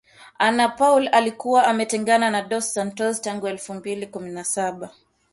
Ana 0.39 0.69
Paula 0.69 1.13
alikuwa 1.13 1.67
ametengana 1.67 2.29
na 2.29 2.41
Dos 2.41 2.73
Santos 2.73 3.21
tangu 3.21 3.47
elfu 3.47 3.73
mbili 3.73 4.07
kumi 4.07 4.29
na 4.31 4.43
saba 4.43 4.89